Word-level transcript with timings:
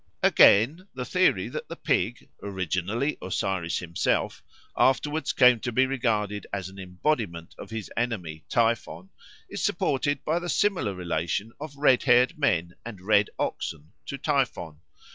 Again, 0.23 0.87
the 0.95 1.05
theory 1.05 1.47
that 1.49 1.69
the 1.69 1.75
pig, 1.75 2.27
originally 2.41 3.19
Osiris 3.21 3.77
himself, 3.77 4.41
afterwards 4.75 5.31
came 5.31 5.59
to 5.59 5.71
be 5.71 5.85
regarded 5.85 6.47
as 6.51 6.69
an 6.69 6.79
embodiment 6.79 7.53
of 7.59 7.69
his 7.69 7.91
enemy 7.95 8.43
Typhon, 8.49 9.11
is 9.47 9.61
supported 9.63 10.25
by 10.25 10.39
the 10.39 10.49
similar 10.49 10.95
relation 10.95 11.53
of 11.59 11.75
red 11.77 12.01
haired 12.01 12.35
men 12.39 12.73
and 12.83 12.99
red 12.99 13.29
oxen 13.37 13.91
to 14.07 14.17
Typhon. 14.17 14.79